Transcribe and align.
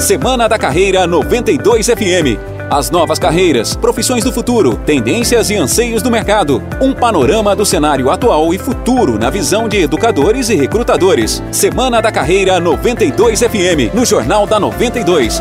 Semana 0.00 0.46
da 0.46 0.58
Carreira 0.58 1.06
92 1.06 1.86
FM. 1.86 2.38
As 2.70 2.90
novas 2.90 3.18
carreiras, 3.18 3.74
profissões 3.74 4.22
do 4.22 4.30
futuro, 4.30 4.76
tendências 4.84 5.48
e 5.48 5.54
anseios 5.56 6.02
do 6.02 6.10
mercado. 6.10 6.62
Um 6.82 6.92
panorama 6.92 7.56
do 7.56 7.64
cenário 7.64 8.10
atual 8.10 8.52
e 8.52 8.58
futuro 8.58 9.18
na 9.18 9.30
visão 9.30 9.68
de 9.68 9.78
educadores 9.78 10.50
e 10.50 10.54
recrutadores. 10.54 11.42
Semana 11.50 12.02
da 12.02 12.12
Carreira 12.12 12.60
92 12.60 13.40
FM, 13.40 13.94
no 13.94 14.04
Jornal 14.04 14.46
da 14.46 14.60
92. 14.60 15.40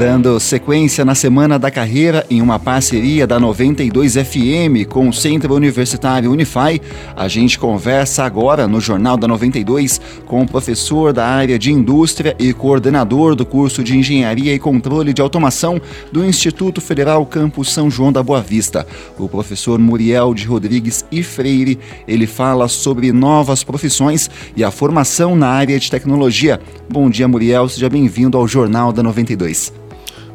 Dando 0.00 0.40
sequência 0.40 1.04
na 1.04 1.14
Semana 1.14 1.58
da 1.58 1.70
Carreira 1.70 2.24
em 2.30 2.40
uma 2.40 2.58
parceria 2.58 3.26
da 3.26 3.38
92 3.38 4.14
FM 4.14 4.88
com 4.88 5.06
o 5.06 5.12
Centro 5.12 5.54
Universitário 5.54 6.32
Unify, 6.32 6.80
a 7.14 7.28
gente 7.28 7.58
conversa 7.58 8.24
agora 8.24 8.66
no 8.66 8.80
Jornal 8.80 9.18
da 9.18 9.28
92 9.28 10.00
com 10.24 10.40
o 10.40 10.48
professor 10.48 11.12
da 11.12 11.26
área 11.26 11.58
de 11.58 11.70
Indústria 11.70 12.34
e 12.38 12.54
coordenador 12.54 13.34
do 13.36 13.44
curso 13.44 13.84
de 13.84 13.94
Engenharia 13.94 14.54
e 14.54 14.58
Controle 14.58 15.12
de 15.12 15.20
Automação 15.20 15.78
do 16.10 16.24
Instituto 16.24 16.80
Federal 16.80 17.26
Campus 17.26 17.70
São 17.70 17.90
João 17.90 18.10
da 18.10 18.22
Boa 18.22 18.40
Vista, 18.40 18.86
o 19.18 19.28
professor 19.28 19.78
Muriel 19.78 20.32
de 20.32 20.46
Rodrigues 20.46 21.04
e 21.12 21.22
Freire. 21.22 21.78
Ele 22.08 22.26
fala 22.26 22.68
sobre 22.68 23.12
novas 23.12 23.62
profissões 23.62 24.30
e 24.56 24.64
a 24.64 24.70
formação 24.70 25.36
na 25.36 25.48
área 25.48 25.78
de 25.78 25.90
tecnologia. 25.90 26.58
Bom 26.88 27.10
dia, 27.10 27.28
Muriel, 27.28 27.68
seja 27.68 27.90
bem-vindo 27.90 28.38
ao 28.38 28.48
Jornal 28.48 28.94
da 28.94 29.02
92. 29.02 29.89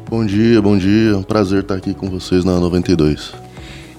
Bom 0.08 0.24
dia, 0.24 0.62
bom 0.62 0.78
dia. 0.78 1.18
Um 1.18 1.22
prazer 1.24 1.62
estar 1.62 1.74
aqui 1.74 1.92
com 1.92 2.08
vocês 2.08 2.44
na 2.44 2.60
92. 2.60 3.32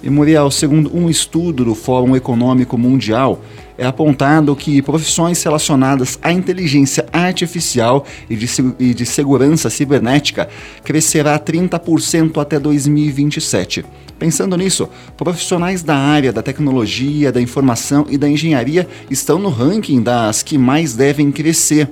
E 0.02 0.10
Muriel, 0.10 0.50
segundo 0.50 0.96
um 0.96 1.10
estudo 1.10 1.66
do 1.66 1.76
Fórum 1.76 2.16
Econômico 2.16 2.78
Mundial, 2.78 3.42
é 3.78 3.86
apontado 3.86 4.56
que 4.56 4.82
profissões 4.82 5.44
relacionadas 5.44 6.18
à 6.22 6.32
inteligência 6.32 7.06
artificial 7.12 8.06
e 8.30 8.38
de, 8.38 8.48
e 8.80 8.94
de 8.94 9.06
segurança 9.06 9.70
cibernética 9.70 10.48
crescerá 10.82 11.38
30% 11.38 12.42
até 12.42 12.58
2027. 12.58 13.84
Pensando 14.18 14.56
nisso, 14.56 14.88
profissionais 15.18 15.84
da 15.84 15.98
área 15.98 16.32
da 16.32 16.42
tecnologia, 16.42 17.34
da 17.34 17.42
informação 17.42 18.06
e 18.10 18.18
da 18.18 18.30
engenharia 18.30 18.88
estão 19.12 19.38
no 19.38 19.50
ranking 19.50 20.02
das 20.02 20.42
que 20.42 20.58
mais 20.58 20.94
devem 20.94 21.34
crescer. 21.34 21.90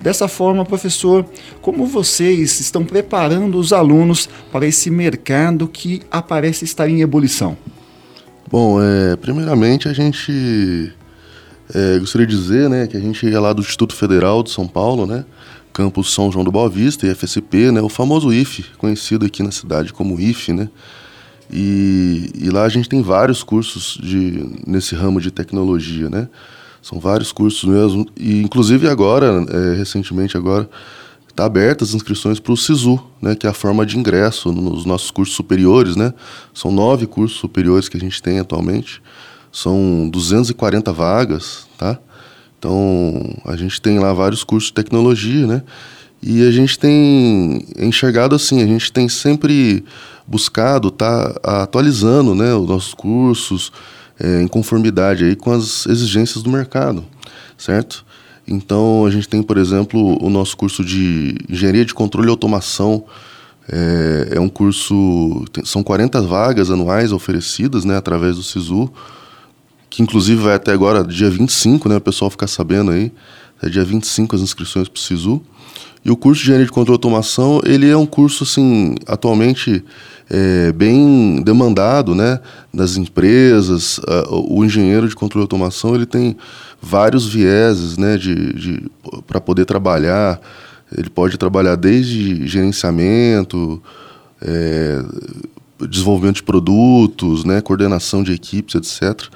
Dessa 0.00 0.26
forma, 0.26 0.64
professor, 0.64 1.26
como 1.60 1.86
vocês 1.86 2.58
estão 2.58 2.84
preparando 2.84 3.58
os 3.58 3.70
alunos 3.70 4.28
para 4.50 4.66
esse 4.66 4.90
mercado 4.90 5.68
que 5.68 6.00
aparece 6.10 6.64
estar 6.64 6.88
em 6.88 7.02
ebulição? 7.02 7.56
Bom, 8.50 8.82
é, 8.82 9.14
primeiramente 9.16 9.88
a 9.88 9.92
gente 9.92 10.90
é, 11.74 11.98
gostaria 11.98 12.26
de 12.26 12.34
dizer 12.34 12.68
né, 12.70 12.86
que 12.86 12.96
a 12.96 13.00
gente 13.00 13.32
é 13.32 13.38
lá 13.38 13.52
do 13.52 13.60
Instituto 13.60 13.94
Federal 13.94 14.42
de 14.42 14.50
São 14.50 14.66
Paulo, 14.66 15.06
né, 15.06 15.24
campus 15.72 16.12
São 16.12 16.32
João 16.32 16.44
do 16.44 16.50
Boa 16.50 16.68
Vista, 16.68 17.06
IFSP, 17.06 17.70
né, 17.70 17.82
o 17.82 17.88
famoso 17.88 18.32
IF, 18.32 18.64
conhecido 18.78 19.26
aqui 19.26 19.42
na 19.42 19.52
cidade 19.52 19.92
como 19.92 20.18
IF, 20.18 20.52
né, 20.52 20.68
e, 21.52 22.30
e 22.34 22.50
lá 22.50 22.64
a 22.64 22.68
gente 22.68 22.88
tem 22.88 23.02
vários 23.02 23.42
cursos 23.42 23.98
de, 24.02 24.44
nesse 24.66 24.94
ramo 24.94 25.20
de 25.20 25.30
tecnologia, 25.30 26.08
né, 26.08 26.26
são 26.82 26.98
vários 26.98 27.32
cursos 27.32 27.64
mesmo. 27.68 28.06
E 28.16 28.42
inclusive 28.42 28.88
agora, 28.88 29.44
é, 29.48 29.74
recentemente 29.76 30.36
agora, 30.36 30.68
está 31.28 31.44
aberta 31.44 31.84
as 31.84 31.94
inscrições 31.94 32.40
para 32.40 32.52
o 32.52 32.56
SISU, 32.56 33.00
né, 33.20 33.34
que 33.34 33.46
é 33.46 33.50
a 33.50 33.54
forma 33.54 33.86
de 33.86 33.98
ingresso 33.98 34.52
nos 34.52 34.84
nossos 34.84 35.10
cursos 35.10 35.34
superiores. 35.34 35.96
Né? 35.96 36.12
São 36.52 36.70
nove 36.70 37.06
cursos 37.06 37.38
superiores 37.38 37.88
que 37.88 37.96
a 37.96 38.00
gente 38.00 38.22
tem 38.22 38.38
atualmente. 38.38 39.02
São 39.52 40.08
240 40.10 40.92
vagas, 40.92 41.66
tá? 41.76 41.98
Então, 42.58 43.34
a 43.46 43.56
gente 43.56 43.80
tem 43.80 43.98
lá 43.98 44.12
vários 44.12 44.44
cursos 44.44 44.68
de 44.68 44.74
tecnologia, 44.74 45.46
né? 45.46 45.62
E 46.22 46.46
a 46.46 46.50
gente 46.50 46.78
tem 46.78 47.66
enxergado 47.78 48.34
assim, 48.34 48.62
a 48.62 48.66
gente 48.66 48.92
tem 48.92 49.08
sempre 49.08 49.82
buscado 50.26 50.88
estar 50.88 51.32
tá 51.32 51.62
atualizando 51.62 52.34
né, 52.34 52.54
os 52.54 52.68
nossos 52.68 52.92
cursos, 52.92 53.72
é, 54.20 54.42
em 54.42 54.46
conformidade 54.46 55.24
aí 55.24 55.34
com 55.34 55.50
as 55.50 55.86
exigências 55.86 56.42
do 56.42 56.50
mercado, 56.50 57.04
certo? 57.56 58.04
Então, 58.46 59.06
a 59.06 59.10
gente 59.10 59.28
tem, 59.28 59.42
por 59.42 59.56
exemplo, 59.56 60.22
o 60.22 60.28
nosso 60.28 60.56
curso 60.56 60.84
de 60.84 61.36
Engenharia 61.48 61.84
de 61.84 61.94
Controle 61.94 62.28
e 62.28 62.30
Automação. 62.30 63.04
É, 63.68 64.32
é 64.32 64.40
um 64.40 64.48
curso, 64.48 65.44
tem, 65.52 65.64
são 65.64 65.82
40 65.82 66.20
vagas 66.22 66.70
anuais 66.70 67.12
oferecidas 67.12 67.84
né, 67.84 67.96
através 67.96 68.36
do 68.36 68.42
SISU, 68.42 68.90
que 69.88 70.02
inclusive 70.02 70.42
vai 70.42 70.54
até 70.54 70.72
agora, 70.72 71.04
dia 71.04 71.30
25, 71.30 71.88
né, 71.88 71.96
o 71.96 72.00
pessoal 72.00 72.30
ficar 72.30 72.48
sabendo 72.48 72.90
aí, 72.90 73.12
é 73.62 73.68
dia 73.68 73.84
25 73.84 74.34
as 74.34 74.42
inscrições 74.42 74.88
para 74.88 74.98
o 74.98 75.00
SISU. 75.00 75.40
E 76.04 76.10
o 76.10 76.16
curso 76.16 76.40
de 76.40 76.46
Engenharia 76.46 76.66
de 76.66 76.72
Controle 76.72 76.94
e 76.94 76.98
Automação, 76.98 77.60
ele 77.64 77.88
é 77.88 77.96
um 77.96 78.06
curso, 78.06 78.44
assim, 78.44 78.94
atualmente 79.06 79.84
é, 80.30 80.72
bem 80.72 81.42
demandado, 81.42 82.14
né, 82.14 82.40
das 82.72 82.96
empresas. 82.96 83.98
Uh, 83.98 84.58
o 84.58 84.64
engenheiro 84.64 85.08
de 85.08 85.14
controle 85.14 85.42
e 85.42 85.44
automação, 85.44 85.94
ele 85.94 86.06
tem 86.06 86.36
vários 86.80 87.26
vieses, 87.26 87.98
né, 87.98 88.16
de, 88.16 88.52
de 88.54 88.90
para 89.26 89.40
poder 89.40 89.64
trabalhar. 89.64 90.40
Ele 90.96 91.10
pode 91.10 91.36
trabalhar 91.36 91.76
desde 91.76 92.46
gerenciamento, 92.46 93.82
é, 94.40 95.02
desenvolvimento 95.88 96.36
de 96.36 96.42
produtos, 96.44 97.44
né, 97.44 97.60
coordenação 97.60 98.22
de 98.22 98.32
equipes, 98.32 98.74
etc. 98.74 99.28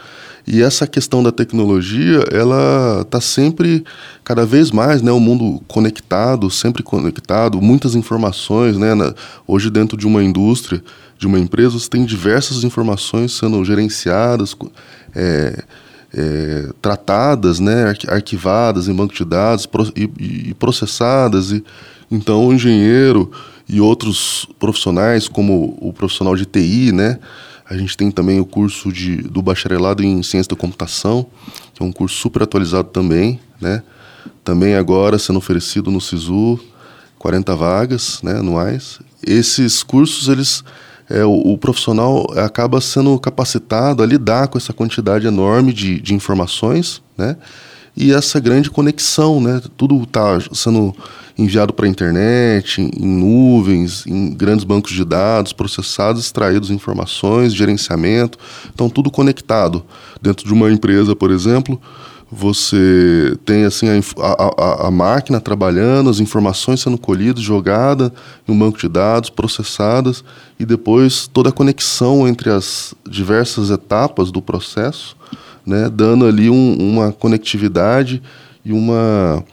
E 0.46 0.62
essa 0.62 0.86
questão 0.86 1.22
da 1.22 1.32
tecnologia, 1.32 2.24
ela 2.30 3.00
está 3.00 3.20
sempre, 3.20 3.82
cada 4.22 4.44
vez 4.44 4.70
mais, 4.70 5.00
né, 5.00 5.10
o 5.10 5.20
mundo 5.20 5.62
conectado, 5.66 6.50
sempre 6.50 6.82
conectado, 6.82 7.62
muitas 7.62 7.94
informações, 7.94 8.76
né, 8.76 8.94
na, 8.94 9.14
hoje 9.46 9.70
dentro 9.70 9.96
de 9.96 10.06
uma 10.06 10.22
indústria, 10.22 10.82
de 11.18 11.26
uma 11.26 11.38
empresa, 11.38 11.78
você 11.78 11.88
tem 11.88 12.04
diversas 12.04 12.62
informações 12.62 13.32
sendo 13.32 13.64
gerenciadas, 13.64 14.54
é, 15.14 15.64
é, 16.12 16.68
tratadas, 16.82 17.58
né, 17.58 17.94
arquivadas 18.08 18.86
em 18.86 18.94
banco 18.94 19.14
de 19.14 19.24
dados 19.24 19.64
pro, 19.64 19.90
e, 19.96 20.50
e 20.50 20.54
processadas. 20.54 21.52
E, 21.52 21.64
então, 22.10 22.46
o 22.46 22.52
engenheiro 22.52 23.30
e 23.68 23.80
outros 23.80 24.46
profissionais, 24.58 25.26
como 25.26 25.76
o 25.80 25.92
profissional 25.92 26.36
de 26.36 26.44
TI, 26.44 26.92
né, 26.92 27.18
a 27.68 27.76
gente 27.76 27.96
tem 27.96 28.10
também 28.10 28.40
o 28.40 28.44
curso 28.44 28.92
de, 28.92 29.16
do 29.16 29.40
bacharelado 29.40 30.04
em 30.04 30.22
ciência 30.22 30.50
da 30.50 30.56
computação, 30.56 31.26
que 31.72 31.82
é 31.82 31.86
um 31.86 31.92
curso 31.92 32.16
super 32.16 32.42
atualizado 32.42 32.88
também, 32.88 33.40
né? 33.60 33.82
Também 34.42 34.74
agora 34.74 35.18
sendo 35.18 35.38
oferecido 35.38 35.90
no 35.90 36.00
SISU, 36.00 36.60
40 37.18 37.56
vagas 37.56 38.20
né, 38.22 38.38
anuais. 38.38 38.98
Esses 39.26 39.82
cursos, 39.82 40.28
eles 40.28 40.62
é, 41.08 41.24
o, 41.24 41.52
o, 41.52 41.58
profissional 41.58 42.26
acaba 42.36 42.80
sendo 42.80 43.18
capacitado 43.18 44.02
a 44.02 44.06
lidar 44.06 44.48
com 44.48 44.56
essa 44.56 44.72
quantidade 44.72 45.26
enorme 45.26 45.72
de, 45.72 46.00
de 46.00 46.14
informações, 46.14 47.02
né? 47.16 47.36
E 47.96 48.12
essa 48.12 48.40
grande 48.40 48.70
conexão, 48.70 49.40
né? 49.40 49.60
Tudo 49.76 50.02
está 50.02 50.38
sendo 50.52 50.94
enviado 51.36 51.72
para 51.72 51.86
a 51.86 51.88
internet, 51.88 52.80
em, 52.80 52.90
em 52.96 53.06
nuvens, 53.06 54.06
em 54.06 54.32
grandes 54.32 54.64
bancos 54.64 54.92
de 54.92 55.04
dados, 55.04 55.52
processados, 55.52 56.24
extraídos 56.24 56.70
informações, 56.70 57.52
gerenciamento, 57.54 58.38
então 58.72 58.88
tudo 58.88 59.10
conectado. 59.10 59.84
Dentro 60.20 60.46
de 60.46 60.52
uma 60.52 60.70
empresa, 60.70 61.14
por 61.14 61.30
exemplo, 61.30 61.80
você 62.36 63.36
tem 63.44 63.64
assim 63.64 63.86
a, 63.88 64.02
a, 64.20 64.88
a, 64.88 64.90
máquina 64.90 65.40
trabalhando, 65.40 66.10
as 66.10 66.18
informações 66.18 66.80
sendo 66.80 66.98
colhidas, 66.98 67.42
jogadas 67.42 68.10
em 68.46 68.52
um 68.52 68.58
banco 68.58 68.78
de 68.78 68.88
dados, 68.88 69.30
processadas 69.30 70.24
e 70.58 70.66
depois 70.66 71.28
toda 71.28 71.50
a 71.50 71.52
conexão 71.52 72.26
entre 72.26 72.50
as 72.50 72.92
diversas 73.08 73.70
etapas 73.70 74.32
do 74.32 74.42
processo, 74.42 75.16
né, 75.64 75.88
dando 75.88 76.26
ali 76.26 76.50
um, 76.50 76.76
uma 76.76 77.12
conectividade 77.12 78.20
e 78.64 78.72
uma 78.72 79.44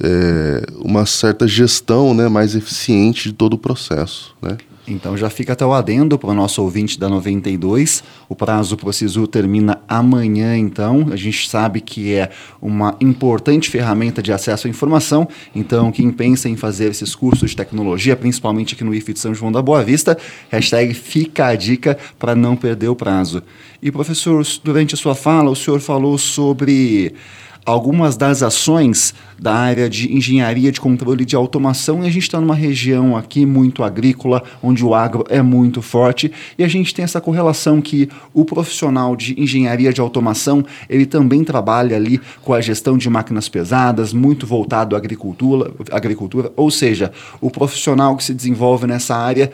é, 0.00 0.64
uma 0.78 1.04
certa 1.04 1.46
gestão 1.46 2.14
né, 2.14 2.28
mais 2.28 2.56
eficiente 2.56 3.28
de 3.28 3.34
todo 3.34 3.54
o 3.54 3.58
processo. 3.58 4.34
Né? 4.40 4.56
Então 4.92 5.16
já 5.16 5.30
fica 5.30 5.54
até 5.54 5.64
o 5.64 5.72
adendo 5.72 6.18
para 6.18 6.30
o 6.30 6.34
nosso 6.34 6.62
ouvinte 6.62 6.98
da 6.98 7.08
92. 7.08 8.04
O 8.28 8.34
prazo 8.34 8.76
para 8.76 8.88
o 8.88 8.92
SISU 8.92 9.26
termina 9.26 9.80
amanhã, 9.88 10.56
então. 10.56 11.08
A 11.10 11.16
gente 11.16 11.48
sabe 11.48 11.80
que 11.80 12.12
é 12.12 12.30
uma 12.60 12.96
importante 13.00 13.70
ferramenta 13.70 14.22
de 14.22 14.32
acesso 14.32 14.66
à 14.66 14.70
informação. 14.70 15.26
Então, 15.54 15.90
quem 15.90 16.10
pensa 16.10 16.48
em 16.48 16.56
fazer 16.56 16.90
esses 16.90 17.14
cursos 17.14 17.50
de 17.50 17.56
tecnologia, 17.56 18.14
principalmente 18.14 18.74
aqui 18.74 18.84
no 18.84 18.94
IF 18.94 19.12
de 19.12 19.20
São 19.20 19.34
João 19.34 19.50
da 19.50 19.62
Boa 19.62 19.82
Vista, 19.82 20.16
hashtag 20.50 20.94
fica 20.94 21.46
a 21.46 21.54
dica 21.54 21.98
para 22.18 22.34
não 22.34 22.56
perder 22.56 22.88
o 22.88 22.96
prazo. 22.96 23.42
E, 23.82 23.90
professor, 23.90 24.44
durante 24.62 24.94
a 24.94 24.98
sua 24.98 25.14
fala, 25.14 25.50
o 25.50 25.56
senhor 25.56 25.80
falou 25.80 26.16
sobre 26.18 27.14
algumas 27.64 28.16
das 28.16 28.42
ações 28.42 29.14
da 29.42 29.54
área 29.54 29.90
de 29.90 30.14
engenharia 30.14 30.70
de 30.70 30.80
controle 30.80 31.24
de 31.24 31.34
automação. 31.34 32.04
E 32.04 32.06
a 32.06 32.10
gente 32.10 32.22
está 32.22 32.40
numa 32.40 32.54
região 32.54 33.16
aqui 33.16 33.44
muito 33.44 33.82
agrícola, 33.82 34.42
onde 34.62 34.84
o 34.84 34.94
agro 34.94 35.24
é 35.28 35.42
muito 35.42 35.82
forte. 35.82 36.30
E 36.56 36.62
a 36.62 36.68
gente 36.68 36.94
tem 36.94 37.04
essa 37.04 37.20
correlação 37.20 37.80
que 37.80 38.08
o 38.32 38.44
profissional 38.44 39.16
de 39.16 39.40
engenharia 39.40 39.92
de 39.92 40.00
automação 40.00 40.64
ele 40.88 41.06
também 41.06 41.42
trabalha 41.42 41.96
ali 41.96 42.20
com 42.42 42.54
a 42.54 42.60
gestão 42.60 42.96
de 42.96 43.10
máquinas 43.10 43.48
pesadas, 43.48 44.12
muito 44.12 44.46
voltado 44.46 44.94
à 44.94 44.98
agricultura, 44.98 45.72
agricultura. 45.90 46.52
Ou 46.54 46.70
seja, 46.70 47.10
o 47.40 47.50
profissional 47.50 48.16
que 48.16 48.22
se 48.22 48.34
desenvolve 48.34 48.86
nessa 48.86 49.16
área 49.16 49.50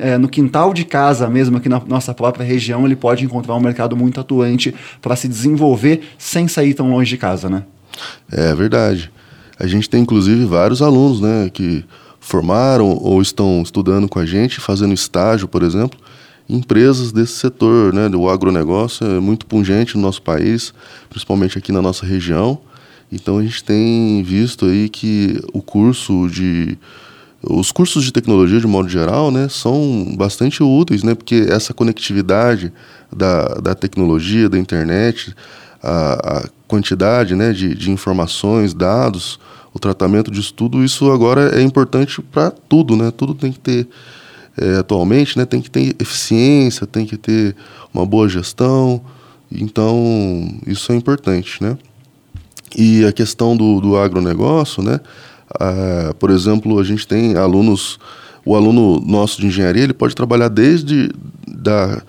é, 0.00 0.18
no 0.18 0.28
quintal 0.28 0.74
de 0.74 0.84
casa 0.84 1.28
mesmo 1.28 1.56
aqui 1.56 1.68
na 1.68 1.80
nossa 1.86 2.12
própria 2.12 2.44
região 2.44 2.84
ele 2.84 2.96
pode 2.96 3.24
encontrar 3.24 3.54
um 3.54 3.60
mercado 3.60 3.96
muito 3.96 4.20
atuante 4.20 4.74
para 5.00 5.14
se 5.14 5.28
desenvolver 5.28 6.00
sem 6.18 6.48
sair 6.48 6.74
tão 6.74 6.90
longe 6.90 7.10
de 7.10 7.16
casa, 7.16 7.47
né? 7.48 7.64
É 8.30 8.54
verdade. 8.54 9.10
A 9.58 9.66
gente 9.66 9.90
tem 9.90 10.02
inclusive 10.02 10.44
vários 10.44 10.80
alunos, 10.80 11.20
né, 11.20 11.50
que 11.52 11.84
formaram 12.20 12.90
ou 12.90 13.20
estão 13.20 13.62
estudando 13.62 14.08
com 14.08 14.18
a 14.18 14.26
gente, 14.26 14.60
fazendo 14.60 14.94
estágio, 14.94 15.48
por 15.48 15.62
exemplo, 15.62 15.98
em 16.48 16.56
empresas 16.56 17.12
desse 17.12 17.34
setor, 17.34 17.92
né, 17.92 18.08
do 18.08 18.28
agronegócio, 18.28 19.06
é 19.06 19.20
muito 19.20 19.46
pungente 19.46 19.96
no 19.96 20.02
nosso 20.02 20.22
país, 20.22 20.72
principalmente 21.10 21.58
aqui 21.58 21.72
na 21.72 21.82
nossa 21.82 22.06
região. 22.06 22.58
Então 23.10 23.38
a 23.38 23.42
gente 23.42 23.64
tem 23.64 24.22
visto 24.22 24.66
aí 24.66 24.88
que 24.88 25.40
o 25.52 25.62
curso 25.62 26.28
de 26.28 26.78
os 27.40 27.70
cursos 27.70 28.02
de 28.02 28.12
tecnologia 28.12 28.58
de 28.58 28.66
modo 28.66 28.88
geral, 28.88 29.30
né, 29.30 29.48
são 29.48 30.12
bastante 30.16 30.60
úteis, 30.62 31.04
né, 31.04 31.14
porque 31.14 31.46
essa 31.48 31.72
conectividade 31.72 32.72
da, 33.14 33.44
da 33.60 33.74
tecnologia, 33.74 34.48
da 34.48 34.58
internet, 34.58 35.34
a, 35.80 36.38
a 36.38 36.48
quantidade, 36.68 37.34
né, 37.34 37.52
de, 37.52 37.74
de 37.74 37.90
informações, 37.90 38.74
dados, 38.74 39.40
o 39.72 39.78
tratamento 39.78 40.30
disso 40.30 40.52
tudo, 40.54 40.84
isso 40.84 41.10
agora 41.10 41.58
é 41.58 41.62
importante 41.62 42.20
para 42.22 42.50
tudo, 42.50 42.96
né? 42.96 43.10
Tudo 43.10 43.34
tem 43.34 43.52
que 43.52 43.58
ter 43.58 43.88
é, 44.56 44.76
atualmente, 44.76 45.38
né? 45.38 45.44
Tem 45.44 45.60
que 45.60 45.70
ter 45.70 45.94
eficiência, 45.98 46.86
tem 46.86 47.06
que 47.06 47.16
ter 47.16 47.54
uma 47.92 48.04
boa 48.04 48.28
gestão. 48.28 49.00
Então 49.50 50.48
isso 50.66 50.92
é 50.92 50.96
importante, 50.96 51.62
né? 51.62 51.76
E 52.76 53.04
a 53.04 53.12
questão 53.12 53.56
do, 53.56 53.80
do 53.80 53.96
agronegócio, 53.96 54.82
né? 54.82 55.00
Ah, 55.58 56.14
por 56.18 56.30
exemplo, 56.30 56.78
a 56.78 56.84
gente 56.84 57.06
tem 57.06 57.36
alunos, 57.36 57.98
o 58.44 58.54
aluno 58.54 59.00
nosso 59.00 59.40
de 59.40 59.46
engenharia, 59.46 59.84
ele 59.84 59.94
pode 59.94 60.14
trabalhar 60.14 60.48
desde 60.48 61.10
da 61.46 62.02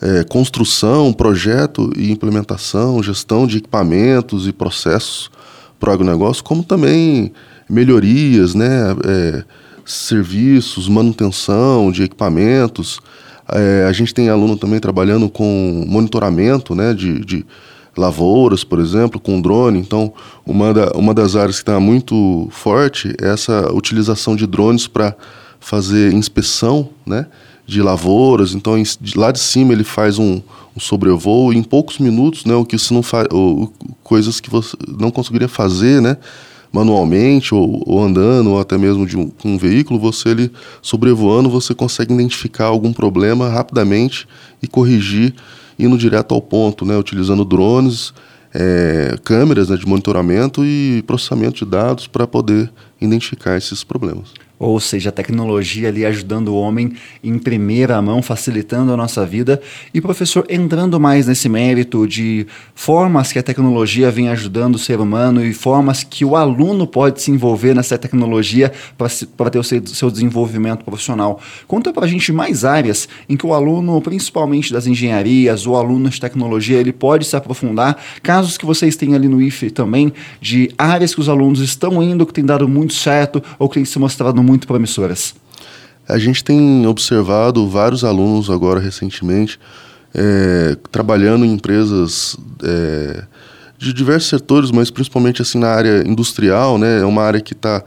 é, 0.00 0.24
construção, 0.24 1.12
projeto 1.12 1.90
e 1.96 2.10
implementação, 2.10 3.02
gestão 3.02 3.46
de 3.46 3.58
equipamentos 3.58 4.46
e 4.46 4.52
processos 4.52 5.30
para 5.78 5.90
o 5.90 5.92
agronegócio, 5.92 6.44
como 6.44 6.62
também 6.62 7.32
melhorias, 7.68 8.54
né, 8.54 8.94
é, 9.04 9.44
serviços, 9.84 10.88
manutenção 10.88 11.90
de 11.90 12.02
equipamentos. 12.02 13.00
É, 13.48 13.86
a 13.88 13.92
gente 13.92 14.12
tem 14.12 14.28
aluno 14.28 14.56
também 14.56 14.80
trabalhando 14.80 15.28
com 15.28 15.84
monitoramento 15.86 16.74
né, 16.74 16.92
de, 16.92 17.24
de 17.24 17.46
lavouras, 17.96 18.64
por 18.64 18.78
exemplo, 18.78 19.20
com 19.20 19.40
drone. 19.40 19.78
Então, 19.78 20.12
uma, 20.44 20.74
da, 20.74 20.90
uma 20.92 21.14
das 21.14 21.36
áreas 21.36 21.56
que 21.56 21.62
está 21.62 21.80
muito 21.80 22.48
forte 22.50 23.14
é 23.20 23.28
essa 23.28 23.72
utilização 23.72 24.36
de 24.36 24.46
drones 24.46 24.86
para 24.86 25.14
fazer 25.58 26.12
inspeção 26.12 26.90
né, 27.04 27.26
de 27.66 27.82
lavouras. 27.82 28.54
Então, 28.54 28.78
em, 28.78 28.84
de, 29.00 29.18
lá 29.18 29.32
de 29.32 29.40
cima 29.40 29.72
ele 29.72 29.84
faz 29.84 30.18
um, 30.18 30.40
um 30.74 30.80
sobrevoo 30.80 31.52
em 31.52 31.62
poucos 31.62 31.98
minutos, 31.98 32.44
né, 32.44 32.54
o 32.54 32.64
que 32.64 32.78
se 32.78 32.94
não 32.94 33.02
faz, 33.02 33.26
coisas 34.04 34.40
que 34.40 34.48
você 34.48 34.76
não 34.86 35.10
conseguiria 35.10 35.48
fazer, 35.48 36.00
né, 36.00 36.16
manualmente 36.72 37.54
ou, 37.54 37.82
ou 37.86 38.02
andando 38.02 38.50
ou 38.50 38.60
até 38.60 38.78
mesmo 38.78 39.06
de 39.06 39.16
um, 39.16 39.30
um 39.44 39.58
veículo, 39.58 39.98
você 39.98 40.28
ele 40.28 40.52
sobrevoando, 40.80 41.50
você 41.50 41.74
consegue 41.74 42.14
identificar 42.14 42.66
algum 42.66 42.92
problema 42.92 43.48
rapidamente 43.48 44.28
e 44.62 44.68
corrigir 44.68 45.34
indo 45.78 45.98
direto 45.98 46.34
ao 46.34 46.40
ponto, 46.40 46.84
né, 46.84 46.96
utilizando 46.96 47.44
drones, 47.44 48.14
é, 48.54 49.18
câmeras 49.22 49.68
né, 49.68 49.76
de 49.76 49.86
monitoramento 49.86 50.64
e 50.64 51.02
processamento 51.06 51.64
de 51.64 51.70
dados 51.70 52.06
para 52.06 52.26
poder 52.26 52.70
identificar 53.00 53.56
esses 53.56 53.84
problemas. 53.84 54.45
Ou 54.58 54.80
seja, 54.80 55.10
a 55.10 55.12
tecnologia 55.12 55.88
ali 55.88 56.06
ajudando 56.06 56.48
o 56.48 56.56
homem 56.56 56.92
em 57.22 57.38
primeira 57.38 58.00
mão, 58.00 58.22
facilitando 58.22 58.90
a 58.90 58.96
nossa 58.96 59.26
vida. 59.26 59.60
E, 59.92 60.00
professor, 60.00 60.46
entrando 60.48 60.98
mais 60.98 61.26
nesse 61.26 61.48
mérito 61.48 62.06
de 62.06 62.46
formas 62.74 63.32
que 63.32 63.38
a 63.38 63.42
tecnologia 63.42 64.10
vem 64.10 64.28
ajudando 64.30 64.76
o 64.76 64.78
ser 64.78 64.98
humano 64.98 65.44
e 65.44 65.52
formas 65.52 66.02
que 66.02 66.24
o 66.24 66.36
aluno 66.36 66.86
pode 66.86 67.20
se 67.20 67.30
envolver 67.30 67.74
nessa 67.74 67.98
tecnologia 67.98 68.72
para 69.36 69.50
ter 69.50 69.58
o 69.58 69.62
seu, 69.62 69.86
seu 69.86 70.10
desenvolvimento 70.10 70.84
profissional. 70.84 71.38
Conta 71.66 71.92
para 71.92 72.06
a 72.06 72.08
gente 72.08 72.32
mais 72.32 72.64
áreas 72.64 73.08
em 73.28 73.36
que 73.36 73.46
o 73.46 73.52
aluno, 73.52 74.00
principalmente 74.00 74.72
das 74.72 74.86
engenharias, 74.86 75.66
o 75.66 75.76
aluno 75.76 76.08
de 76.08 76.18
tecnologia, 76.18 76.78
ele 76.78 76.92
pode 76.92 77.26
se 77.26 77.36
aprofundar. 77.36 78.02
Casos 78.22 78.56
que 78.56 78.64
vocês 78.64 78.96
têm 78.96 79.14
ali 79.14 79.28
no 79.28 79.40
IFE 79.42 79.70
também, 79.70 80.12
de 80.40 80.70
áreas 80.78 81.14
que 81.14 81.20
os 81.20 81.28
alunos 81.28 81.60
estão 81.60 82.02
indo, 82.02 82.24
que 82.24 82.32
tem 82.32 82.44
dado 82.44 82.66
muito 82.66 82.94
certo 82.94 83.42
ou 83.58 83.68
que 83.68 83.74
tem 83.74 83.84
se 83.84 83.98
mostrado 83.98 84.45
muito 84.46 84.66
promissoras? 84.66 85.34
A 86.08 86.18
gente 86.18 86.44
tem 86.44 86.86
observado 86.86 87.68
vários 87.68 88.04
alunos 88.04 88.48
agora 88.48 88.78
recentemente 88.78 89.58
é, 90.14 90.76
trabalhando 90.90 91.44
em 91.44 91.52
empresas 91.52 92.36
é, 92.62 93.24
de 93.76 93.92
diversos 93.92 94.30
setores, 94.30 94.70
mas 94.70 94.90
principalmente 94.90 95.42
assim 95.42 95.58
na 95.58 95.68
área 95.68 96.06
industrial, 96.06 96.78
né? 96.78 97.00
É 97.00 97.04
uma 97.04 97.22
área 97.22 97.40
que 97.40 97.52
está 97.52 97.84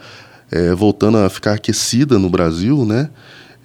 é, 0.52 0.74
voltando 0.76 1.18
a 1.18 1.30
ficar 1.30 1.54
aquecida 1.54 2.20
no 2.20 2.30
Brasil, 2.30 2.86
né? 2.86 3.10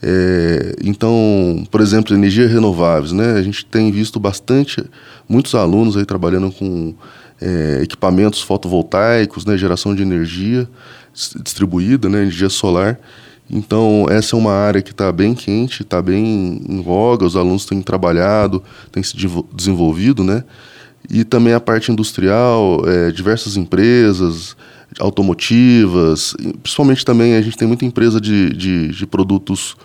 É, 0.02 0.76
então, 0.82 1.66
por 1.70 1.80
exemplo, 1.80 2.14
energias 2.14 2.50
renováveis, 2.50 3.12
né? 3.12 3.34
A 3.34 3.42
gente 3.42 3.66
tem 3.66 3.90
visto 3.90 4.18
bastante, 4.18 4.82
muitos 5.28 5.54
alunos 5.54 5.96
aí 5.96 6.06
trabalhando 6.06 6.50
com 6.50 6.94
é, 7.40 7.80
equipamentos 7.82 8.40
fotovoltaicos, 8.40 9.44
né? 9.44 9.58
Geração 9.58 9.94
de 9.94 10.02
energia 10.02 10.68
distribuída, 11.14 12.08
né, 12.08 12.22
energia 12.22 12.48
solar. 12.48 12.98
Então, 13.48 14.06
essa 14.10 14.34
é 14.34 14.38
uma 14.38 14.52
área 14.52 14.82
que 14.82 14.90
está 14.90 15.12
bem 15.12 15.34
quente, 15.34 15.82
está 15.82 16.00
bem 16.00 16.60
em 16.66 16.82
voga, 16.82 17.26
os 17.26 17.36
alunos 17.36 17.66
têm 17.66 17.80
trabalhado, 17.82 18.62
têm 18.90 19.02
se 19.02 19.14
desenvolvido, 19.52 20.24
né? 20.24 20.44
E 21.10 21.22
também 21.22 21.52
a 21.52 21.60
parte 21.60 21.92
industrial, 21.92 22.82
é, 22.86 23.10
diversas 23.10 23.56
empresas 23.58 24.56
automotivas, 24.98 26.34
principalmente 26.62 27.04
também 27.04 27.34
a 27.34 27.42
gente 27.42 27.56
tem 27.56 27.68
muita 27.68 27.84
empresa 27.84 28.20
de, 28.20 28.50
de, 28.54 28.88
de 28.88 29.06
produtos 29.06 29.76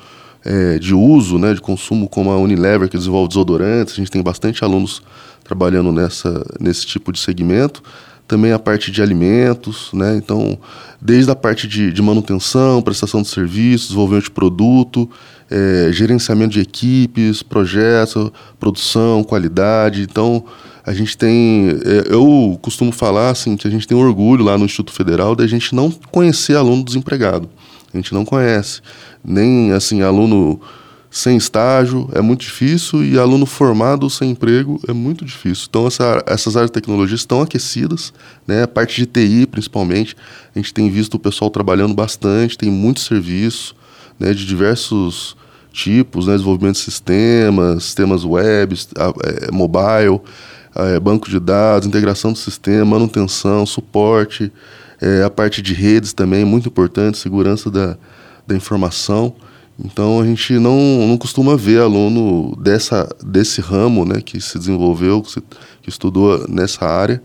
é, 0.46 0.80
de 0.80 0.94
uso, 0.94 1.38
né, 1.38 1.54
de 1.54 1.60
consumo, 1.60 2.08
como 2.08 2.32
a 2.32 2.38
Unilever, 2.38 2.88
que 2.88 2.98
desenvolve 2.98 3.28
desodorantes, 3.28 3.94
a 3.94 3.98
gente 3.98 4.12
tem 4.12 4.22
bastante 4.22 4.64
alunos 4.64 5.02
trabalhando 5.44 5.92
nessa, 5.92 6.46
nesse 6.60 6.86
tipo 6.86 7.12
de 7.12 7.20
segmento 7.20 7.84
também 8.30 8.52
a 8.54 8.60
parte 8.60 8.92
de 8.92 9.02
alimentos, 9.02 9.90
né? 9.92 10.16
Então, 10.16 10.58
desde 11.02 11.32
a 11.32 11.36
parte 11.36 11.68
de, 11.68 11.92
de 11.92 12.00
manutenção, 12.00 12.80
prestação 12.80 13.24
de 13.24 13.28
serviços, 13.28 13.88
desenvolvimento 13.88 14.26
de 14.26 14.32
produto, 14.32 15.10
é, 15.50 15.90
gerenciamento 15.92 16.54
de 16.54 16.60
equipes, 16.60 17.42
projetos, 17.42 18.32
produção, 18.60 19.24
qualidade. 19.24 20.04
Então, 20.04 20.46
a 20.86 20.94
gente 20.94 21.18
tem. 21.18 21.70
É, 21.84 22.14
eu 22.14 22.58
costumo 22.62 22.92
falar 22.92 23.32
assim 23.32 23.58
que 23.58 23.68
a 23.68 23.72
gente 23.72 23.88
tem 23.88 23.98
orgulho 23.98 24.46
lá 24.46 24.60
no 24.60 24.66
Instituto 24.66 24.94
Federal 24.96 25.36
de 25.36 25.44
a 25.44 25.48
gente 25.48 25.74
não 25.74 25.90
conhecer 26.12 26.56
aluno 26.56 26.86
desempregado. 26.86 27.50
A 27.92 27.98
gente 27.98 28.14
não 28.14 28.24
conhece. 28.24 28.80
Nem 29.26 29.72
assim, 29.72 30.04
aluno 30.04 30.62
sem 31.12 31.38
estágio 31.38 32.08
é 32.14 32.22
muito 32.22 32.42
difícil 32.42 33.04
e 33.04 33.18
aluno 33.18 33.46
formado 33.46 34.10
sem 34.10 34.32
emprego 34.32 34.80
é 34.88 34.94
muito 34.94 35.26
difícil. 35.26 35.66
Então 35.70 35.88
essa, 35.88 36.24
essas 36.28 36.56
áreas 36.56 36.70
de 36.70 36.74
tecnologia 36.74 37.16
estão 37.16 37.42
aquecidas, 37.42 38.14
né? 38.48 38.64
A 38.64 38.68
parte 38.68 38.96
de 38.96 39.06
TI 39.08 39.48
principalmente, 39.48 40.16
a 40.56 40.60
gente 40.60 40.74
tem 40.74 40.90
visto 40.90 41.16
o 41.16 41.20
pessoal 41.20 41.50
trabalhando 41.50 41.96
bastante, 41.96 42.58
tem 42.58 42.70
muito 42.70 43.00
serviço, 43.00 43.76
né? 44.20 44.34
De 44.34 44.46
diversos 44.46 45.36
tipos, 45.74 46.28
né? 46.28 46.34
Desenvolvimento 46.34 46.76
de 46.76 46.82
sistemas, 46.82 47.86
sistemas 47.86 48.24
web, 48.24 48.76
é, 49.26 49.52
mobile, 49.52 50.22
é, 50.76 51.00
banco 51.00 51.28
de 51.28 51.40
dados, 51.40 51.88
integração 51.88 52.32
do 52.32 52.38
sistema, 52.38 52.86
manutenção, 52.86 53.66
suporte, 53.66 54.52
é, 55.02 55.24
a 55.24 55.30
parte 55.30 55.60
de 55.62 55.74
redes 55.74 56.14
também 56.14 56.46
muito 56.46 56.68
importante, 56.68 57.18
segurança 57.18 57.72
da, 57.72 57.98
da 58.46 58.56
informação. 58.56 59.34
Então 59.84 60.20
a 60.20 60.26
gente 60.26 60.54
não, 60.54 61.08
não 61.08 61.18
costuma 61.18 61.56
ver 61.56 61.82
aluno 61.82 62.56
dessa, 62.62 63.08
desse 63.24 63.62
ramo 63.62 64.06
né, 64.06 64.22
que 64.22 64.42
se 64.42 64.58
desenvolveu, 64.58 65.22
que, 65.22 65.32
se, 65.32 65.42
que 65.82 65.90
estudou 65.90 66.48
nessa 66.48 66.86
área, 66.86 67.22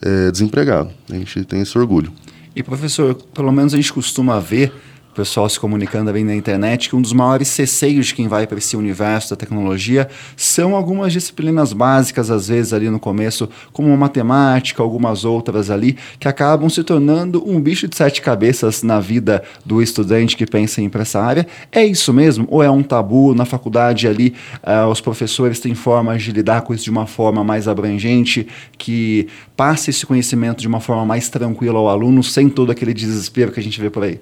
é, 0.00 0.30
desempregado. 0.30 0.90
A 1.10 1.14
gente 1.14 1.44
tem 1.44 1.60
esse 1.60 1.76
orgulho. 1.76 2.12
E 2.54 2.62
professor, 2.62 3.14
pelo 3.14 3.50
menos 3.50 3.72
a 3.74 3.76
gente 3.76 3.92
costuma 3.92 4.38
ver 4.38 4.72
o 5.12 5.14
pessoal 5.14 5.46
se 5.46 5.60
comunicando 5.60 6.10
bem 6.10 6.24
na 6.24 6.34
internet, 6.34 6.88
que 6.88 6.96
um 6.96 7.02
dos 7.02 7.12
maiores 7.12 7.54
receios 7.54 8.06
de 8.06 8.14
quem 8.14 8.28
vai 8.28 8.46
para 8.46 8.56
esse 8.56 8.78
universo 8.78 9.28
da 9.28 9.36
tecnologia 9.36 10.08
são 10.34 10.74
algumas 10.74 11.12
disciplinas 11.12 11.74
básicas, 11.74 12.30
às 12.30 12.48
vezes 12.48 12.72
ali 12.72 12.88
no 12.88 12.98
começo, 12.98 13.46
como 13.74 13.94
matemática, 13.94 14.82
algumas 14.82 15.26
outras 15.26 15.68
ali, 15.68 15.98
que 16.18 16.26
acabam 16.26 16.66
se 16.70 16.82
tornando 16.82 17.46
um 17.46 17.60
bicho 17.60 17.86
de 17.86 17.94
sete 17.94 18.22
cabeças 18.22 18.82
na 18.82 19.00
vida 19.00 19.42
do 19.66 19.82
estudante 19.82 20.34
que 20.34 20.46
pensa 20.46 20.80
em 20.80 20.86
ir 20.86 20.88
para 20.88 21.02
essa 21.02 21.20
área. 21.20 21.46
É 21.70 21.84
isso 21.84 22.10
mesmo? 22.10 22.46
Ou 22.48 22.62
é 22.62 22.70
um 22.70 22.82
tabu 22.82 23.34
na 23.34 23.44
faculdade 23.44 24.08
ali? 24.08 24.34
Uh, 24.62 24.88
os 24.88 25.02
professores 25.02 25.60
têm 25.60 25.74
formas 25.74 26.22
de 26.22 26.32
lidar 26.32 26.62
com 26.62 26.72
isso 26.72 26.84
de 26.84 26.90
uma 26.90 27.06
forma 27.06 27.44
mais 27.44 27.68
abrangente, 27.68 28.48
que 28.78 29.28
passe 29.54 29.90
esse 29.90 30.06
conhecimento 30.06 30.62
de 30.62 30.68
uma 30.68 30.80
forma 30.80 31.04
mais 31.04 31.28
tranquila 31.28 31.78
ao 31.78 31.90
aluno, 31.90 32.22
sem 32.22 32.48
todo 32.48 32.72
aquele 32.72 32.94
desespero 32.94 33.52
que 33.52 33.60
a 33.60 33.62
gente 33.62 33.78
vê 33.78 33.90
por 33.90 34.04
aí? 34.04 34.18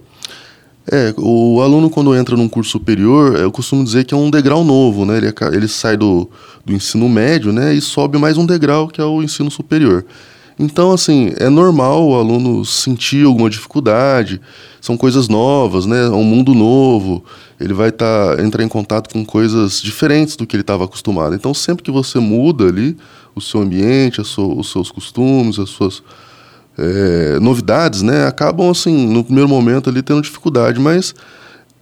É, 0.92 1.14
o 1.16 1.60
aluno 1.60 1.88
quando 1.88 2.16
entra 2.16 2.36
num 2.36 2.48
curso 2.48 2.72
superior, 2.72 3.36
eu 3.36 3.52
costumo 3.52 3.84
dizer 3.84 4.04
que 4.04 4.12
é 4.12 4.16
um 4.16 4.28
degrau 4.28 4.64
novo, 4.64 5.04
né? 5.04 5.18
Ele, 5.18 5.32
ele 5.52 5.68
sai 5.68 5.96
do, 5.96 6.28
do 6.64 6.72
ensino 6.72 7.08
médio, 7.08 7.52
né? 7.52 7.72
E 7.72 7.80
sobe 7.80 8.18
mais 8.18 8.36
um 8.36 8.44
degrau 8.44 8.88
que 8.88 9.00
é 9.00 9.04
o 9.04 9.22
ensino 9.22 9.52
superior. 9.52 10.04
Então, 10.58 10.90
assim, 10.90 11.32
é 11.36 11.48
normal 11.48 12.08
o 12.08 12.16
aluno 12.16 12.64
sentir 12.64 13.24
alguma 13.24 13.48
dificuldade, 13.48 14.40
são 14.80 14.96
coisas 14.96 15.28
novas, 15.28 15.86
né? 15.86 16.06
É 16.06 16.10
um 16.10 16.24
mundo 16.24 16.54
novo, 16.54 17.24
ele 17.60 17.72
vai 17.72 17.92
tá, 17.92 18.36
entrar 18.44 18.64
em 18.64 18.68
contato 18.68 19.12
com 19.12 19.24
coisas 19.24 19.80
diferentes 19.80 20.34
do 20.34 20.44
que 20.44 20.56
ele 20.56 20.62
estava 20.62 20.86
acostumado. 20.86 21.36
Então, 21.36 21.54
sempre 21.54 21.84
que 21.84 21.90
você 21.92 22.18
muda 22.18 22.66
ali 22.66 22.96
o 23.32 23.40
seu 23.40 23.60
ambiente, 23.60 24.20
os 24.20 24.32
seus 24.70 24.90
costumes, 24.90 25.56
as 25.60 25.70
suas 25.70 26.02
é, 26.80 27.38
novidades, 27.40 28.00
né, 28.00 28.26
acabam 28.26 28.70
assim 28.70 29.06
no 29.06 29.22
primeiro 29.22 29.48
momento 29.48 29.90
ali 29.90 30.02
tendo 30.02 30.22
dificuldade, 30.22 30.80
mas 30.80 31.14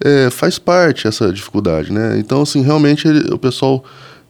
é, 0.03 0.29
faz 0.29 0.59
parte 0.59 1.07
essa 1.07 1.31
dificuldade, 1.31 1.91
né? 1.91 2.17
Então 2.19 2.41
assim 2.41 2.61
realmente 2.61 3.07
ele, 3.07 3.33
o 3.33 3.37
pessoal 3.37 3.83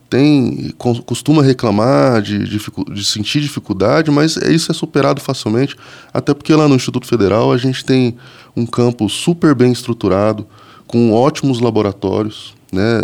tem 0.09 0.73
costuma 0.77 1.43
reclamar 1.43 2.21
de, 2.21 2.39
de, 2.39 2.59
de, 2.91 3.05
sentir 3.05 3.41
dificuldade, 3.41 4.09
mas 4.09 4.38
é, 4.38 4.51
isso 4.51 4.71
é 4.71 4.73
superado 4.73 5.21
facilmente, 5.21 5.75
até 6.11 6.33
porque 6.33 6.53
lá 6.53 6.67
no 6.67 6.75
Instituto 6.75 7.05
Federal 7.05 7.51
a 7.51 7.57
gente 7.57 7.85
tem 7.85 8.17
um 8.55 8.65
campo 8.65 9.07
super 9.07 9.53
bem 9.53 9.71
estruturado, 9.71 10.47
com 10.88 11.13
ótimos 11.13 11.59
laboratórios, 11.59 12.55
né? 12.71 13.01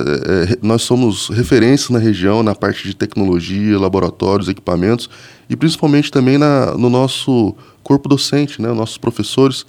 É, 0.48 0.53
é 0.53 0.57
nós 0.62 0.84
somos 0.84 1.29
referências 1.29 1.89
na 1.89 2.00
região 2.00 2.43
na 2.43 2.55
parte 2.55 2.88
de 2.88 2.95
tecnologia, 2.95 3.79
laboratórios, 3.79 4.48
equipamentos 4.48 5.10
e 5.50 5.55
principalmente 5.55 6.12
também 6.12 6.38
na, 6.38 6.75
no 6.77 6.89
nosso 6.89 7.55
corpo 7.84 8.10
docente, 8.10 8.62
né? 8.62 8.72
nossos 8.74 8.98
professores. 8.98 9.65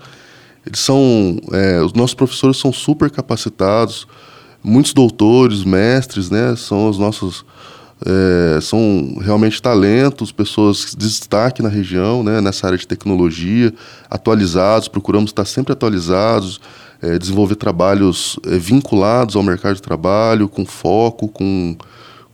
Eles 0.65 0.81
são, 0.81 1.38
é, 1.53 1.81
os 1.81 1.93
nossos 1.93 2.15
professores 2.15 2.57
são 2.57 2.73
super 2.73 3.11
capacitados, 3.11 4.07
muitos 4.62 4.93
doutores, 4.93 5.62
mestres, 5.62 6.29
né? 6.29 6.57
São 6.57 6.88
os 6.88 6.99
nossos 6.99 7.45
é, 8.05 8.61
são 8.61 9.17
realmente 9.21 9.61
talentos, 9.62 10.33
pessoas 10.33 10.95
de 10.97 11.07
destaque 11.07 11.62
na 11.62 11.69
região, 11.69 12.23
né, 12.23 12.41
nessa 12.41 12.67
área 12.67 12.79
de 12.79 12.87
tecnologia, 12.87 13.73
atualizados, 14.11 14.88
procuramos 14.88 15.31
estar 15.31 15.45
sempre 15.45 15.73
atualizados, 15.73 16.61
é, 17.03 17.19
desenvolver 17.19 17.57
trabalhos 17.57 18.38
é, 18.47 18.59
vinculados 18.59 19.37
ao 19.37 19.43
mercado 19.43 19.76
de 19.76 19.83
trabalho, 19.83 20.49
com 20.49 20.65
foco, 20.65 21.29
com 21.29 21.76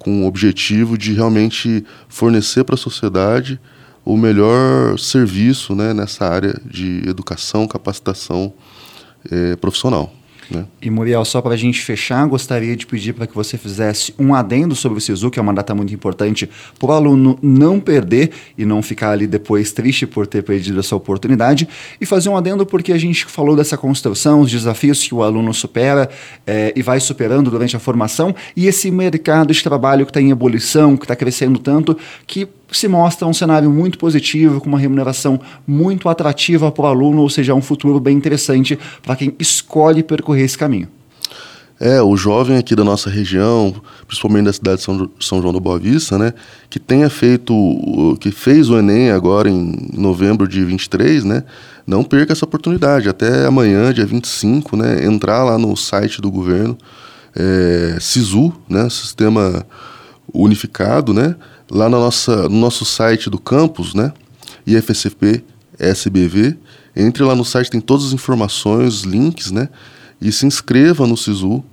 com 0.02 0.24
o 0.24 0.26
objetivo 0.26 0.98
de 0.98 1.12
realmente 1.12 1.84
fornecer 2.08 2.64
para 2.64 2.74
a 2.74 2.78
sociedade 2.78 3.60
o 4.04 4.16
melhor 4.16 4.98
serviço 4.98 5.76
né, 5.76 5.94
nessa 5.94 6.26
área 6.26 6.60
de 6.64 7.08
educação, 7.08 7.68
capacitação 7.68 8.52
é, 9.30 9.54
profissional. 9.54 10.12
Né? 10.52 10.66
E 10.80 10.90
Muriel, 10.90 11.24
só 11.24 11.40
para 11.40 11.54
a 11.54 11.56
gente 11.56 11.80
fechar, 11.80 12.26
gostaria 12.26 12.76
de 12.76 12.86
pedir 12.86 13.12
para 13.12 13.26
que 13.26 13.34
você 13.34 13.56
fizesse 13.56 14.14
um 14.18 14.34
adendo 14.34 14.74
sobre 14.74 14.98
o 14.98 15.00
SISU, 15.00 15.30
que 15.30 15.38
é 15.38 15.42
uma 15.42 15.54
data 15.54 15.74
muito 15.74 15.94
importante 15.94 16.48
para 16.78 16.88
o 16.88 16.92
aluno 16.92 17.38
não 17.42 17.80
perder 17.80 18.30
e 18.56 18.64
não 18.64 18.82
ficar 18.82 19.10
ali 19.10 19.26
depois 19.26 19.72
triste 19.72 20.06
por 20.06 20.26
ter 20.26 20.42
perdido 20.42 20.80
essa 20.80 20.94
oportunidade, 20.94 21.68
e 22.00 22.06
fazer 22.06 22.28
um 22.28 22.36
adendo 22.36 22.66
porque 22.66 22.92
a 22.92 22.98
gente 22.98 23.24
falou 23.24 23.56
dessa 23.56 23.76
construção, 23.76 24.40
os 24.40 24.50
desafios 24.50 25.02
que 25.02 25.14
o 25.14 25.22
aluno 25.22 25.52
supera 25.54 26.08
é, 26.46 26.72
e 26.76 26.82
vai 26.82 27.00
superando 27.00 27.50
durante 27.50 27.76
a 27.76 27.80
formação, 27.80 28.34
e 28.56 28.66
esse 28.66 28.90
mercado 28.90 29.52
de 29.52 29.62
trabalho 29.62 30.04
que 30.04 30.10
está 30.10 30.20
em 30.20 30.30
ebulição, 30.30 30.96
que 30.96 31.04
está 31.04 31.16
crescendo 31.16 31.58
tanto, 31.58 31.96
que 32.26 32.48
se 32.76 32.88
mostra 32.88 33.26
um 33.26 33.32
cenário 33.32 33.70
muito 33.70 33.98
positivo, 33.98 34.60
com 34.60 34.68
uma 34.68 34.78
remuneração 34.78 35.40
muito 35.66 36.08
atrativa 36.08 36.70
para 36.70 36.84
o 36.84 36.86
aluno, 36.86 37.22
ou 37.22 37.30
seja, 37.30 37.54
um 37.54 37.62
futuro 37.62 37.98
bem 38.00 38.16
interessante 38.16 38.78
para 39.02 39.16
quem 39.16 39.34
escolhe 39.38 40.02
percorrer 40.02 40.44
esse 40.44 40.58
caminho. 40.58 40.88
É, 41.84 42.00
o 42.00 42.16
jovem 42.16 42.56
aqui 42.56 42.76
da 42.76 42.84
nossa 42.84 43.10
região, 43.10 43.74
principalmente 44.06 44.44
da 44.44 44.52
cidade 44.52 44.76
de 44.76 44.84
São, 44.84 45.10
São 45.18 45.40
João 45.42 45.52
do 45.52 45.58
Boa 45.58 45.80
Vista, 45.80 46.16
né, 46.16 46.32
que 46.70 46.78
tenha 46.78 47.10
feito, 47.10 47.52
que 48.20 48.30
fez 48.30 48.70
o 48.70 48.78
Enem 48.78 49.10
agora 49.10 49.50
em 49.50 49.88
novembro 49.92 50.46
de 50.46 50.64
23, 50.64 51.24
né, 51.24 51.42
não 51.84 52.04
perca 52.04 52.32
essa 52.32 52.44
oportunidade. 52.44 53.08
Até 53.08 53.46
amanhã, 53.46 53.92
dia 53.92 54.06
25, 54.06 54.76
né, 54.76 55.04
entrar 55.04 55.42
lá 55.42 55.58
no 55.58 55.76
site 55.76 56.20
do 56.20 56.30
governo, 56.30 56.78
é, 57.34 57.96
SISU, 57.98 58.52
né, 58.68 58.88
Sistema 58.88 59.66
Unificado, 60.32 61.12
né, 61.12 61.34
lá 61.72 61.88
na 61.88 61.98
nossa, 61.98 62.48
no 62.48 62.58
nosso 62.58 62.84
site 62.84 63.30
do 63.30 63.38
campus, 63.38 63.94
né? 63.94 64.12
IFSP 64.66 65.42
SBV. 65.78 66.56
Entre 66.94 67.22
lá 67.22 67.34
no 67.34 67.44
site, 67.44 67.70
tem 67.70 67.80
todas 67.80 68.06
as 68.06 68.12
informações, 68.12 69.02
links, 69.02 69.50
né? 69.50 69.68
E 70.20 70.30
se 70.30 70.46
inscreva 70.46 71.06
no 71.06 71.16
SISU. 71.16 71.64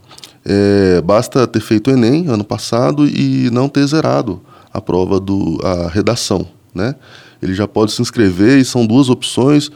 É, 0.45 1.01
basta 1.01 1.45
ter 1.45 1.59
feito 1.59 1.89
o 1.89 1.93
Enem 1.93 2.27
ano 2.27 2.45
passado 2.45 3.05
e 3.05 3.49
não 3.51 3.67
ter 3.67 3.85
zerado 3.85 4.41
a 4.73 4.79
prova 4.79 5.19
do 5.19 5.59
a 5.61 5.89
redação, 5.89 6.47
né? 6.73 6.95
Ele 7.41 7.53
já 7.53 7.67
pode 7.67 7.91
se 7.91 8.01
inscrever 8.01 8.57
e 8.57 8.65
são 8.65 8.85
duas 8.85 9.09
opções 9.09 9.69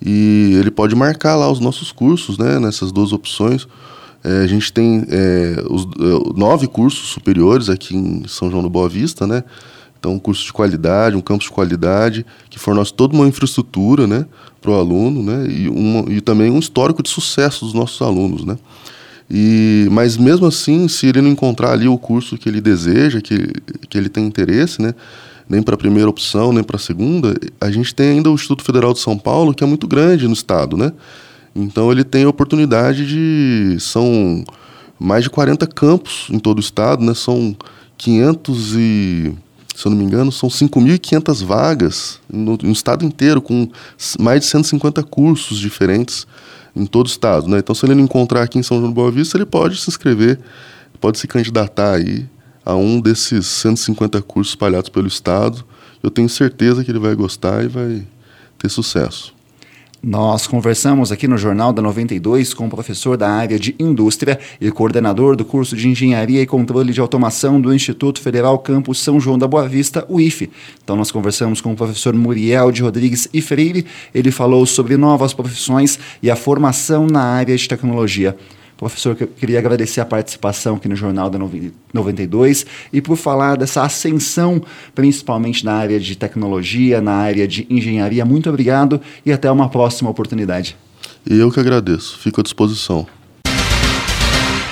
e 0.00 0.56
ele 0.58 0.70
pode 0.70 0.94
marcar 0.94 1.36
lá 1.36 1.50
os 1.50 1.58
nossos 1.58 1.90
cursos, 1.90 2.36
né? 2.36 2.58
Nessas 2.58 2.92
duas 2.92 3.12
opções. 3.12 3.66
É, 4.22 4.42
a 4.42 4.46
gente 4.46 4.72
tem 4.72 5.04
é, 5.08 5.62
os, 5.68 5.84
é, 5.84 6.38
nove 6.38 6.66
cursos 6.66 7.08
superiores 7.08 7.68
aqui 7.68 7.96
em 7.96 8.24
São 8.28 8.50
João 8.50 8.62
do 8.62 8.70
Boa 8.70 8.88
Vista, 8.88 9.26
né? 9.26 9.44
Então, 10.00 10.14
um 10.14 10.18
curso 10.18 10.46
de 10.46 10.52
qualidade, 10.52 11.14
um 11.14 11.20
campus 11.20 11.44
de 11.44 11.52
qualidade, 11.52 12.24
que 12.48 12.58
fornece 12.58 12.92
toda 12.92 13.14
uma 13.14 13.28
infraestrutura 13.28 14.06
né, 14.06 14.24
para 14.60 14.70
o 14.70 14.74
aluno, 14.74 15.22
né, 15.22 15.46
e, 15.46 15.68
uma, 15.68 16.10
e 16.10 16.22
também 16.22 16.50
um 16.50 16.58
histórico 16.58 17.02
de 17.02 17.10
sucesso 17.10 17.66
dos 17.66 17.74
nossos 17.74 18.00
alunos. 18.00 18.42
Né. 18.42 18.56
E, 19.30 19.86
mas 19.90 20.16
mesmo 20.16 20.46
assim, 20.46 20.88
se 20.88 21.06
ele 21.06 21.20
não 21.20 21.30
encontrar 21.30 21.72
ali 21.72 21.86
o 21.86 21.98
curso 21.98 22.38
que 22.38 22.48
ele 22.48 22.62
deseja, 22.62 23.20
que, 23.20 23.52
que 23.90 23.98
ele 23.98 24.08
tem 24.08 24.24
interesse, 24.24 24.80
né, 24.80 24.94
nem 25.46 25.62
para 25.62 25.74
a 25.74 25.78
primeira 25.78 26.08
opção, 26.08 26.50
nem 26.50 26.64
para 26.64 26.76
a 26.76 26.80
segunda, 26.80 27.34
a 27.60 27.70
gente 27.70 27.94
tem 27.94 28.08
ainda 28.12 28.30
o 28.30 28.34
Instituto 28.34 28.64
Federal 28.64 28.94
de 28.94 29.00
São 29.00 29.18
Paulo, 29.18 29.52
que 29.52 29.62
é 29.62 29.66
muito 29.66 29.86
grande 29.86 30.26
no 30.26 30.32
estado. 30.32 30.78
Né. 30.78 30.92
Então, 31.54 31.90
ele 31.90 32.04
tem 32.04 32.24
a 32.24 32.28
oportunidade 32.28 33.06
de. 33.06 33.76
São 33.80 34.44
mais 34.98 35.24
de 35.24 35.30
40 35.30 35.66
campos 35.66 36.26
em 36.30 36.38
todo 36.38 36.58
o 36.58 36.60
estado, 36.60 37.02
né, 37.02 37.14
são 37.14 37.56
500 37.96 38.74
e 38.76 39.34
se 39.80 39.86
eu 39.86 39.90
não 39.90 39.96
me 39.96 40.04
engano, 40.04 40.30
são 40.30 40.50
5.500 40.50 41.42
vagas 41.42 42.20
no, 42.30 42.58
no, 42.62 42.70
estado 42.70 43.02
inteiro, 43.02 43.40
com 43.40 43.66
mais 44.18 44.40
de 44.40 44.46
150 44.46 45.02
cursos 45.04 45.58
diferentes 45.58 46.26
em 46.76 46.84
todo 46.84 47.06
o 47.06 47.08
estado. 47.08 47.48
Né? 47.48 47.60
Então, 47.60 47.74
se 47.74 47.86
ele 47.86 47.94
não 47.94 48.04
encontrar 48.04 48.42
aqui 48.42 48.58
em 48.58 48.62
São 48.62 48.76
João 48.76 48.90
do 48.90 48.94
Boa 48.94 49.10
Vista, 49.10 49.38
ele 49.38 49.46
pode 49.46 49.80
se 49.80 49.88
inscrever, 49.88 50.38
pode 51.00 51.18
se 51.18 51.26
candidatar 51.26 51.94
aí 51.94 52.28
a 52.62 52.74
um 52.74 53.00
desses 53.00 53.46
150 53.46 54.20
cursos 54.20 54.52
espalhados 54.52 54.90
pelo 54.90 55.08
estado. 55.08 55.64
Eu 56.02 56.10
tenho 56.10 56.28
certeza 56.28 56.84
que 56.84 56.90
ele 56.90 56.98
vai 56.98 57.14
gostar 57.14 57.64
e 57.64 57.68
vai 57.68 58.06
ter 58.58 58.68
sucesso. 58.68 59.32
Nós 60.02 60.46
conversamos 60.46 61.12
aqui 61.12 61.28
no 61.28 61.36
Jornal 61.36 61.74
da 61.74 61.82
92 61.82 62.54
com 62.54 62.66
o 62.66 62.70
professor 62.70 63.18
da 63.18 63.28
área 63.28 63.58
de 63.58 63.76
indústria 63.78 64.40
e 64.58 64.70
coordenador 64.70 65.36
do 65.36 65.44
curso 65.44 65.76
de 65.76 65.86
Engenharia 65.88 66.40
e 66.40 66.46
Controle 66.46 66.90
de 66.90 67.00
Automação 67.00 67.60
do 67.60 67.74
Instituto 67.74 68.18
Federal 68.18 68.58
Campus 68.60 68.98
São 68.98 69.20
João 69.20 69.36
da 69.36 69.46
Boa 69.46 69.68
Vista, 69.68 70.06
o 70.08 70.18
IFE. 70.18 70.50
Então 70.82 70.96
nós 70.96 71.10
conversamos 71.10 71.60
com 71.60 71.72
o 71.72 71.76
professor 71.76 72.14
Muriel 72.14 72.72
de 72.72 72.80
Rodrigues 72.80 73.28
e 73.30 73.42
Freire. 73.42 73.84
Ele 74.14 74.30
falou 74.30 74.64
sobre 74.64 74.96
novas 74.96 75.34
profissões 75.34 75.98
e 76.22 76.30
a 76.30 76.36
formação 76.36 77.06
na 77.06 77.22
área 77.22 77.54
de 77.54 77.68
tecnologia. 77.68 78.34
Professor, 78.80 79.14
eu 79.20 79.26
queria 79.26 79.58
agradecer 79.58 80.00
a 80.00 80.06
participação 80.06 80.76
aqui 80.76 80.88
no 80.88 80.96
Jornal 80.96 81.28
da 81.28 81.38
92 81.38 82.64
e 82.90 83.02
por 83.02 83.14
falar 83.14 83.58
dessa 83.58 83.82
ascensão, 83.82 84.62
principalmente 84.94 85.66
na 85.66 85.74
área 85.74 86.00
de 86.00 86.16
tecnologia, 86.16 86.98
na 86.98 87.12
área 87.12 87.46
de 87.46 87.66
engenharia. 87.68 88.24
Muito 88.24 88.48
obrigado 88.48 88.98
e 89.24 89.30
até 89.30 89.50
uma 89.50 89.68
próxima 89.68 90.08
oportunidade. 90.08 90.78
E 91.28 91.38
eu 91.38 91.50
que 91.50 91.60
agradeço. 91.60 92.18
Fico 92.20 92.40
à 92.40 92.42
disposição. 92.42 93.06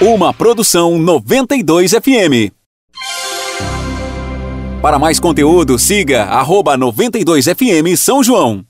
Uma 0.00 0.32
produção 0.32 0.98
92 0.98 1.90
FM. 1.90 2.50
Para 4.80 4.98
mais 4.98 5.20
conteúdo, 5.20 5.78
siga 5.78 6.24
arroba 6.24 6.78
92FM 6.78 7.94
São 7.94 8.24
João. 8.24 8.64